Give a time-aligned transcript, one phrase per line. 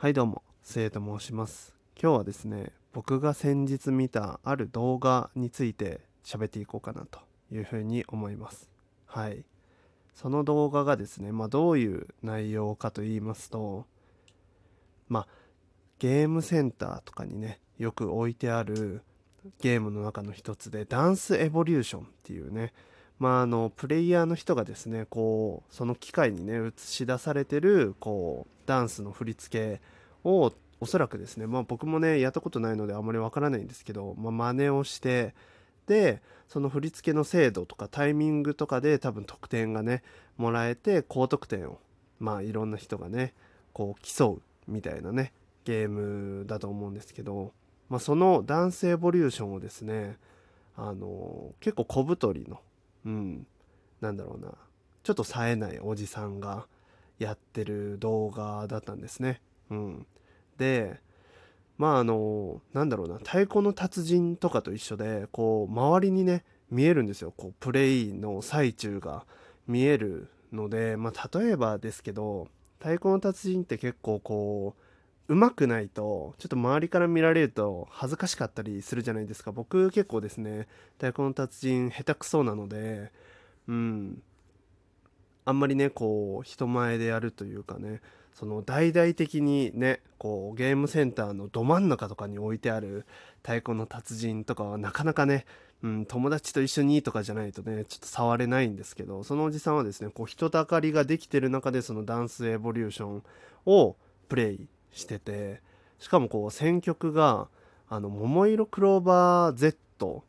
[0.00, 1.74] はいどうも、せいと申します。
[2.00, 7.18] 今日はですね、僕が先日見たある動画について喋っていこうかなと
[7.50, 8.70] いうふうに思います。
[9.06, 9.44] はい。
[10.14, 13.86] その動画がですね、まあどういう内容かと言いますと、
[15.08, 15.28] まあ
[15.98, 19.02] ゲームセンターとかにね、よく置いてある
[19.60, 22.72] ゲームの中の一つで、ダンスエボリューションっていうね、
[23.18, 29.80] まあ、あのプレイヤーの人がですねこうその機械にね映し出されてるこうダンスの振り付け
[30.24, 35.34] をおそらくですね、まあ、僕もねやったことないのであまりわからないんですけど、まあ、真似をして
[35.86, 40.02] でその振り付けの精度とかタイミングとかで多分得点がね
[40.36, 41.80] もらえて高得点を
[42.20, 43.34] まあいろんな人がね
[43.72, 45.32] こう競うみたいなね
[45.64, 47.52] ゲームだと思うんですけど、
[47.88, 50.16] まあ、そのダンスエボリューションをですね
[50.76, 52.60] あの結構小太りの
[53.08, 53.46] うん、
[54.02, 54.52] なんだろうな。
[55.02, 56.66] ちょっと冴えないおじさんが
[57.18, 59.40] やってる動画だったんですね。
[59.70, 60.06] うん、
[60.58, 61.00] で
[61.78, 63.14] まああのなんだろうな。
[63.16, 67.32] 太鼓の達人とかと一緒でこう周りにね見えるんですよ。
[67.34, 69.24] こうプレイの最中が
[69.66, 72.48] 見えるので、まあ、例えばですけど
[72.78, 74.82] 太鼓の達人って結構こう
[75.28, 79.52] 上手くないとちょっと周りから見られると恥ずかしかったりするじゃないですか。
[79.52, 83.12] 僕結構ですね太鼓の達人下手くそなので
[83.68, 84.22] うん。
[85.44, 88.02] あんまりねこう人前でやるというかね
[88.34, 93.06] その大々的にねこうゲームセンターのど真ん中とかに置いてある
[93.42, 95.46] 太鼓の達人とかはなかなかね、
[95.82, 103.22] うん、友達と一緒にとかじゃないとねちょっと触れないんですけどそのおじさんはですねこう人だかりができてる中でそのダンスエボリューション
[103.64, 103.96] を
[104.28, 105.60] プレイしてて
[105.98, 107.48] しかもこう選曲が
[107.88, 110.24] あの桃色クローバー Z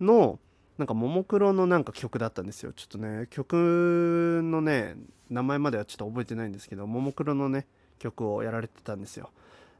[0.00, 0.38] の
[0.78, 2.72] なんかももクロのなんか曲だったんですよ。
[2.72, 4.96] ちょっとね曲のね
[5.30, 7.66] 名前まではちょっと覚えてないんですけどももクロのね
[7.98, 9.30] 曲をやられてたんですよ。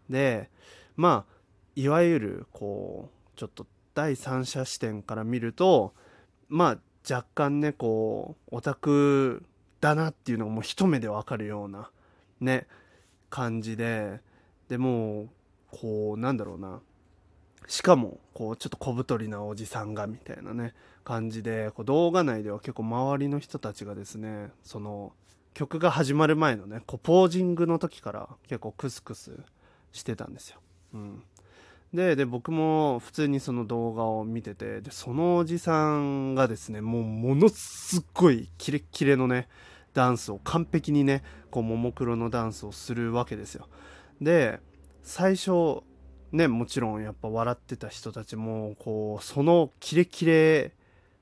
[0.09, 0.49] で
[0.97, 1.33] まあ
[1.75, 5.93] いわゆるこうちょっと第三者視点から見ると
[6.49, 9.45] まあ若干ねこうオタク
[9.81, 11.91] だなっていうのがもう一目でわかるような
[12.41, 12.67] ね
[13.31, 14.21] 感じで
[14.69, 15.29] でもう
[15.71, 16.81] こうなんだろうな
[17.67, 25.13] しかもこうちょっと小太りなおじさんがみたいなね感じでこう動画内では結構周りの人たちがですねその
[25.55, 29.33] 曲が始まる前のねこうポージングの時から結構クスクス
[29.93, 30.59] してたんですよ。
[30.95, 31.23] うん、
[31.95, 39.49] で僕も普通にその動画を見ててでそのおじさんがですねもうものすっごいキレッキレのね
[39.97, 43.67] ダンスを完璧にねこうももクロのダンスをするわけですよ。
[44.21, 44.61] で
[45.03, 45.83] 最初
[46.33, 50.73] ねもちろんやっぱ笑ってた人たちもこうそのキレキレ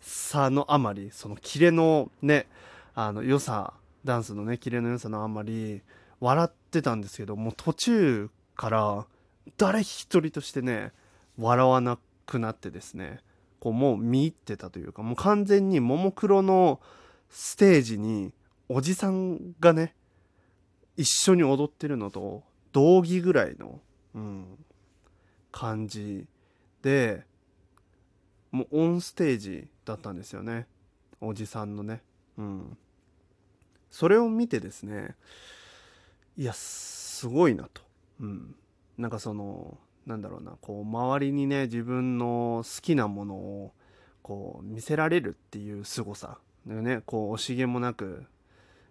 [0.01, 2.49] さのあまりそのキレのね
[2.97, 3.75] あの良さ
[4.05, 5.83] ダンスのねキレの良さのあまり
[6.19, 9.07] 笑ってたんですけどもう途中から
[9.57, 10.91] 誰一人としてね
[11.39, 11.97] 笑わな
[12.27, 13.21] くなってですね
[13.61, 16.81] こうもう見入ってたというかもう完全にももクロの
[17.31, 18.33] ステージに
[18.69, 19.95] おじさんがね
[20.97, 22.43] 一緒に踊ってるのと
[22.73, 23.81] 同義ぐらいの、
[24.15, 24.59] うん、
[25.53, 26.27] 感じ
[26.83, 27.25] で
[28.51, 30.67] もうオンステージだったんですよね。
[31.21, 32.03] おじさんのね。
[32.39, 32.77] うん。
[33.91, 35.15] それを見てですね
[36.37, 37.83] いやすごいなと。
[38.21, 38.55] うん。
[38.99, 43.73] なんかそのなんだろうなこう周りにね自分の好きなものを
[44.23, 48.25] こう見せられるっていう凄さでねこう惜しげもなく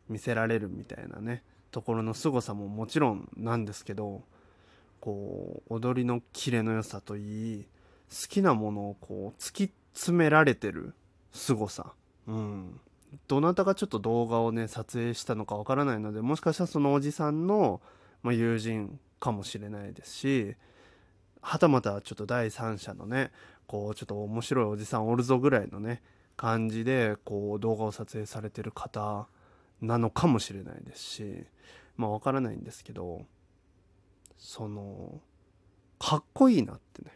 [0.09, 4.23] 見せられるみたいなねところの凄さももちろんなんですけど
[4.99, 7.67] こう踊りのキレの良さといい
[8.09, 10.93] 好きなものをこう突き詰められてる
[11.31, 11.93] 凄さ。
[12.27, 12.79] うん。
[13.27, 17.79] どなたがちょっと動画をね撮影したのかわからないのでもしかしたらそのおじさんの、
[18.23, 20.55] まあ、友人かもしれないですし
[21.41, 23.31] はたまたちょっと第三者のね
[23.67, 26.01] こうちょっと面白いおじさんおるぞぐらいのね
[26.35, 29.27] 感じでこう動画を撮影されてる方
[29.83, 31.45] なのかもしれないですし
[31.97, 33.25] まあわからないんですけど
[34.37, 35.19] その
[35.99, 37.11] かっこいいなってね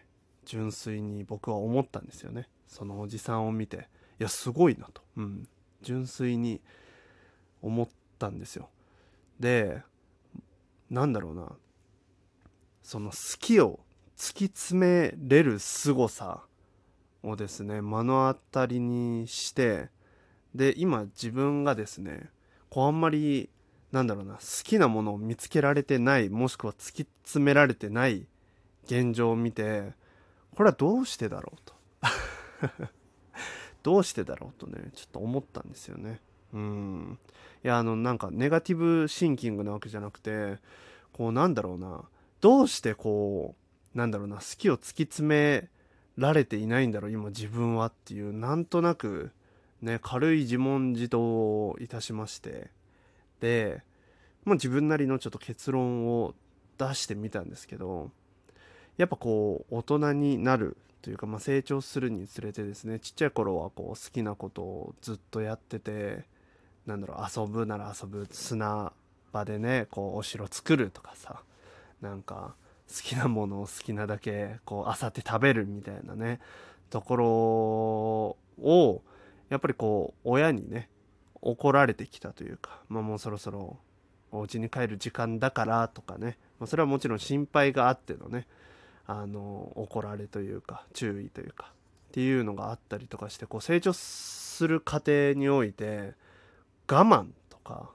[0.45, 2.47] 純粋に僕は思ったんですよね。
[2.67, 5.47] そのおじさんを見ていやすごいなと、うん、
[5.81, 6.61] 純粋に
[7.61, 7.87] 思っ
[8.17, 8.69] たんですよ。
[9.39, 9.81] で
[10.89, 11.51] なんだろうな。
[12.81, 13.81] その好きを
[14.15, 16.43] 突き詰めれる凄さ
[17.23, 19.89] をですね目の当たりにして
[20.55, 22.29] で今自分がですね
[22.69, 23.49] こうあんまり
[23.91, 28.25] なんだろうな好きなものを見つけられてないもしくは突き詰められてない
[28.85, 29.93] 現状を見て
[30.55, 31.75] これはどうしてだろうと。
[33.83, 36.19] どうしてだろうとねちょっと思ったんですよね。
[36.53, 37.19] うん。
[37.63, 40.57] いやあのなんかネガティブシンキングなわけじゃなくて
[41.13, 42.03] こうなんだろうな
[42.41, 43.55] どうしてこ
[43.95, 45.69] うなんだろうな好きを突き詰め
[46.17, 49.31] られていないんだろう今自分はっていうなんとなく
[49.81, 52.69] ね軽い自問自答をいたしまして。
[53.39, 53.83] で
[54.45, 56.33] もう自分なりのちょっと結論を
[56.77, 58.11] 出してみたんですけど
[58.95, 66.25] やっぱこう大人になるというか、まあ、成長するにつれてですねちっちゃい頃はこう好きなことをずっとやってて
[66.85, 68.93] なんだろう遊ぶなら遊ぶ砂
[69.33, 71.41] 場でねこうお城作るとかさ
[72.01, 72.55] なんか
[72.87, 76.39] 好きなものを好きなだけこう漁って食べるみたいなね
[76.89, 77.27] ところ
[78.65, 79.01] を
[79.49, 80.89] やっぱりこう親にね
[81.41, 83.77] 怒られてきたというか、まあ、もうそろそろ
[84.31, 88.47] お家に帰る時間だからとかね、まあ、それはもちろん心配があってのね
[89.05, 91.71] あの怒られというか注意というか
[92.09, 96.13] っていうのがあったりとかしてこう成長する過程において
[96.89, 97.89] 我慢とか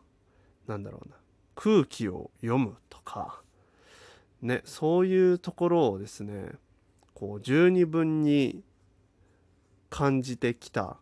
[0.67, 1.17] なんだろうな
[1.55, 3.41] 空気を読むとか
[4.41, 6.53] ねそういうところをですね
[7.15, 8.63] こう十二分に
[9.91, 10.97] 感じてきた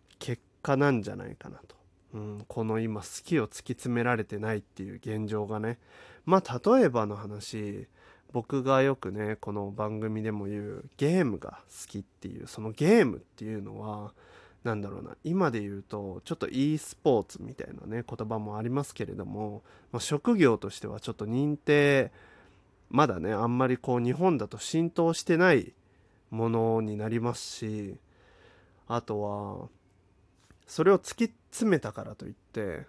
[0.63, 1.77] 果なんじゃないかなと、
[2.15, 5.79] うん、この今好きを突き詰められてないっていう現状がね。
[6.27, 7.87] まあ例えばの話
[8.33, 14.13] 僕がよくねこの番組でも言うゲームが好きっていうそのゲームっていうのは
[14.63, 22.13] 何だろうな今で言うとちょっと e スポーツみたいなね言葉もありますけれども、まあ、職業としてはちょっと認定
[22.91, 25.73] まだねあんまりこう日本だと浸透してない
[26.31, 27.97] ものになりますし
[28.87, 29.69] あとは
[30.71, 32.87] それを突き詰めたからといって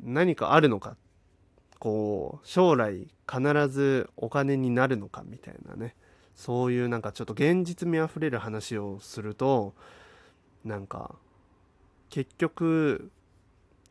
[0.00, 0.96] 何かあるのか
[1.80, 5.96] こう将来必ずお金になるのかみたいなね。
[6.36, 9.74] そういうなんかちょっと現実味あふれる話をすると
[10.64, 11.16] なんか
[12.08, 13.10] 結局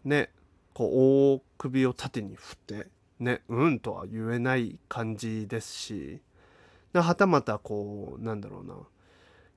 [0.06, 0.30] ね
[0.74, 0.92] こう
[1.36, 2.88] 大首を縦に振って
[3.20, 6.22] ねうんとは言えない感じですし
[6.94, 8.76] はたまたこうなんだろうな。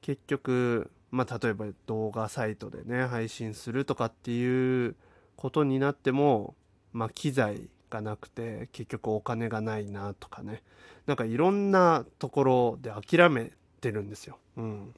[0.01, 4.95] 結局まあ例えば動画サイトでね配信するとかっていう
[5.35, 6.55] ことになっても
[6.93, 10.63] まあ機材がなくて結局お金がないなとかね
[11.07, 14.39] なんかいろんなところで諦めてるんですよ。
[14.59, 14.95] うん、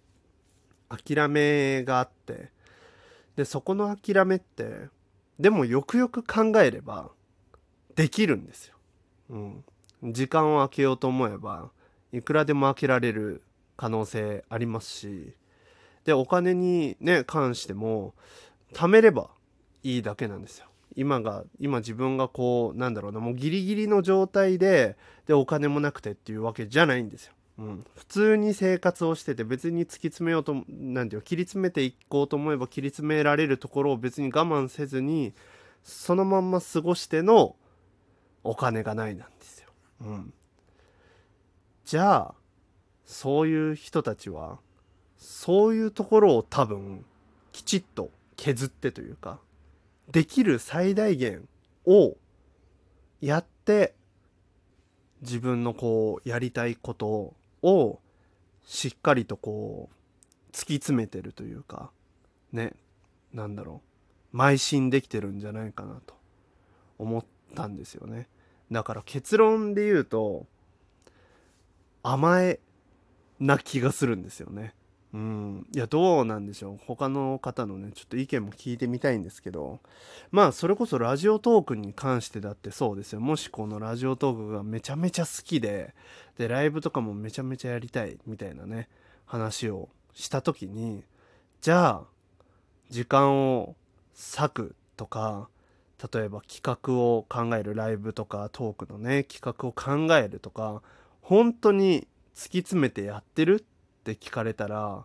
[0.88, 2.50] 諦めがあって
[3.36, 4.88] でそこの諦めって
[5.38, 7.10] でもよくよく考えれば
[7.94, 8.74] できるんですよ。
[9.30, 9.64] うん、
[10.02, 11.70] 時間を空けようと思えば
[12.12, 13.42] いくらでも空けられる
[13.76, 15.34] 可能性ありますし
[16.04, 18.14] でお金にね関しても
[18.72, 19.30] 貯めれば
[19.82, 20.66] いいだけなんですよ。
[20.96, 24.96] 今が今自分がこうなんだろうなもうギリギリの状態で
[25.26, 27.34] でお金もなくてっていうわけじゃないんですよ。
[27.58, 35.34] うん、普通に生活をしてて別に突き詰めようと何ていう切り詰めていこうと思えば切り詰められるところを別に我慢せずに
[35.82, 37.56] そのまんま過ごしての
[38.44, 39.70] お金がないなんですよ。
[40.02, 40.32] うん、
[41.84, 42.34] じゃあ
[43.04, 44.58] そういう人たちは
[45.18, 47.04] そういうところを多分
[47.52, 49.40] きちっと削ってというか
[50.10, 51.46] できる最大限
[51.84, 52.16] を
[53.20, 53.94] やって
[55.22, 57.98] 自分のこうやりたいことを
[58.64, 61.90] しっかりとこう突き詰めてるというか
[62.52, 62.72] ね
[63.32, 64.36] なんだろう。
[64.36, 66.14] 邁進できてるんじゃないかなと
[66.98, 67.24] 思っ
[67.54, 68.28] たんですよね。
[68.70, 70.46] だから結論で言うと
[72.02, 72.60] 甘え
[73.40, 74.74] な気がするんですよね。
[75.14, 76.78] うん、いやどうなんでしょう。
[76.86, 79.80] 他の方のねちょっと意見も聞いてみたいんですけど。
[80.30, 83.20] まあそれこそラジオトークに関してだってそうですよ。
[83.20, 85.94] もしこのラジオトークがめちゃめちゃ好きで。
[86.36, 88.88] でライブとかもめちゃめちゃやりたいみたいなね
[89.26, 91.02] 話をした時に
[91.60, 92.02] じゃあ
[92.90, 93.74] 時間を
[94.36, 95.48] 割くとか
[96.12, 100.80] 例えば企画を考えるライブとかトークのね企画を考えるとか
[101.20, 105.04] 本当に突き詰めてやってるっって聞かれたら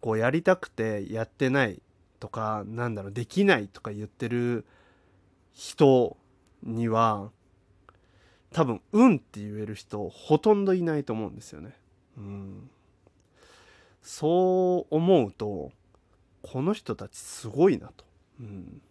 [0.00, 1.80] こうやりたくてやってない
[2.20, 4.64] とかなんだろうできないとか言ってる
[5.52, 6.16] 人
[6.62, 7.30] には
[8.52, 11.76] 多分「うん」って言える人ほとんどいないと思うんですよね。
[12.16, 12.70] うん、
[14.02, 15.70] そう思うと
[16.42, 18.04] この人たちすごいなと、
[18.40, 18.82] うん、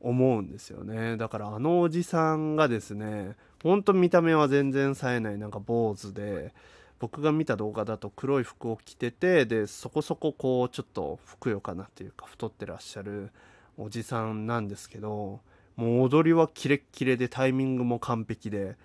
[0.00, 6.52] 思うんですよねだからあのおじさんがですねほんと見た目は全然冴えないなんか坊主で
[6.98, 13.30] 僕が見た動画だと黒い服を着ててでそこそここうちょっとふくよかなっていうか太ってらっしゃる
[13.76, 15.40] おじさんなんですけど
[15.76, 18.76] もう踊りはキレッキレでタイミングも完璧で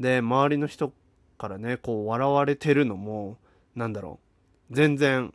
[0.00, 0.92] で周りの人
[1.38, 3.38] からねこう笑われてるのも
[3.76, 4.18] なんだろ
[4.70, 5.32] う全然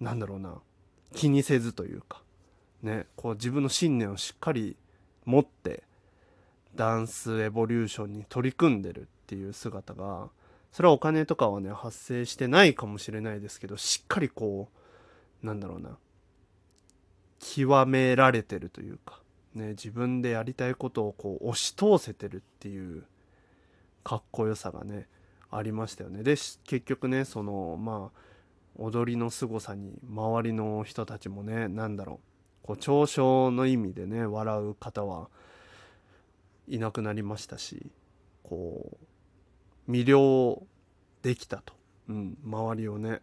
[0.00, 0.54] なんだろうな
[1.14, 2.22] 気にせずというか
[2.82, 4.76] ねこう自分の信念をしっかり
[5.24, 5.84] 持って
[6.74, 10.28] ダンスエボリューションに取り組んでるっっていう姿が
[10.76, 14.68] それはお金とかはね発生してないかもしれないですけどしっかりこ
[15.42, 15.96] うなんだろうな
[17.40, 19.22] 極められてるというか
[19.54, 23.04] ね自分でやりたいことをこう押し通せてるっていう
[24.04, 25.08] かっこよさがね
[25.50, 26.22] ありましたよね。
[26.22, 28.20] で結局ねそのまあ
[28.76, 32.20] 踊りの凄さに周りの人たちもね何だろ
[32.62, 35.30] うこう嘲笑の意味でね笑う方は
[36.68, 37.86] いなくなりましたし
[38.42, 39.05] こう
[39.88, 40.62] 魅了
[41.22, 41.74] できたと、
[42.08, 43.20] うん、周りをね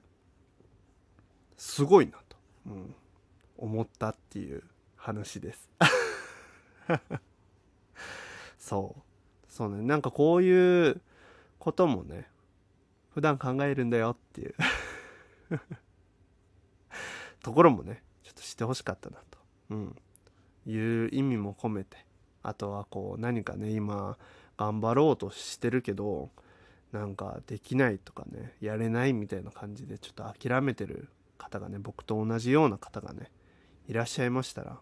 [1.57, 2.95] すごいなと、うん、
[3.57, 4.63] 思ったっていう
[4.95, 5.69] 話です。
[8.57, 9.01] そう。
[9.47, 9.81] そうね。
[9.81, 11.01] なんかこういう
[11.59, 12.29] こともね
[13.13, 14.55] 普段考えるんだよっていう。
[17.43, 19.37] ところもねちょっとしてほしかったなと、
[19.69, 19.95] うん、
[20.65, 22.05] いう意味も込めて。
[22.43, 24.17] あとはこう何かね今
[24.57, 26.29] 頑張ろうとしてるけど
[26.93, 33.31] なんかできないとかねやれないみたいな感じでちょっと諦めてる方がね僕と同じような方がね
[33.87, 34.77] いらっしゃいましたら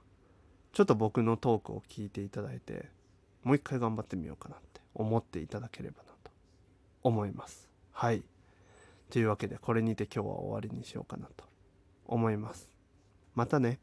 [0.74, 2.90] ちょっと僕のトークを聞いていただいて
[3.44, 6.32] もう一回頑張ってみようかなって思っていただければなと
[7.02, 7.68] 思います。
[7.92, 8.24] はい。
[9.10, 11.46] というわけでこれにて今日は終わりにしようかなと
[12.06, 12.70] 思います。
[13.36, 13.80] またね。